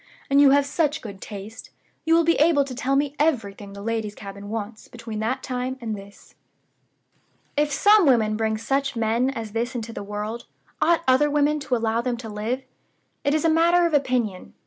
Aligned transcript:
And 0.31 0.41
you 0.41 0.49
have 0.49 0.65
such 0.65 1.03
good 1.03 1.21
taste, 1.21 1.69
you 2.05 2.15
will 2.15 2.23
be 2.23 2.33
able 2.37 2.63
to 2.63 2.73
tell 2.73 2.95
me 2.95 3.15
everything 3.19 3.73
the 3.73 3.83
ladies' 3.83 4.15
cabin 4.15 4.49
wants 4.49 4.87
between 4.87 5.19
that 5.19 5.43
time 5.43 5.77
and 5.79 5.95
this.' 5.95 6.33
"If 7.55 7.71
some 7.71 8.07
women 8.07 8.35
bring 8.35 8.57
such 8.57 8.95
men 8.95 9.29
as 9.29 9.51
this 9.51 9.75
into 9.75 9.93
the 9.93 10.01
world, 10.01 10.47
ought 10.81 11.03
other 11.07 11.29
women 11.29 11.59
to 11.59 11.75
allow 11.75 12.01
them 12.01 12.17
to 12.17 12.29
live? 12.29 12.63
It 13.23 13.35
is 13.35 13.45
a 13.45 13.47
matter 13.51 13.85
of 13.85 13.93
opinion. 13.93 14.55